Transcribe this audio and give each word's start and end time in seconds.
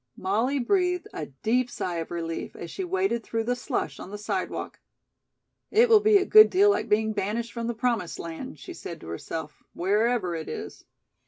Molly 0.17 0.57
breathed 0.57 1.07
a 1.13 1.27
deep 1.27 1.69
sigh 1.69 1.97
of 1.97 2.09
relief 2.09 2.55
as 2.55 2.71
she 2.71 2.83
waded 2.83 3.23
through 3.23 3.43
the 3.43 3.55
slush 3.55 3.99
on 3.99 4.09
the 4.09 4.17
sidewalk. 4.17 4.79
"It 5.69 5.89
will 5.89 5.99
be 5.99 6.17
a 6.17 6.25
good 6.25 6.49
deal 6.49 6.71
like 6.71 6.89
being 6.89 7.13
banished 7.13 7.53
from 7.53 7.67
the 7.67 7.75
promised 7.75 8.17
land," 8.17 8.57
she 8.57 8.73
said 8.73 8.99
to 9.01 9.07
herself, 9.09 9.61
"wherever 9.75 10.33
it 10.33 10.49
is." 10.49 10.85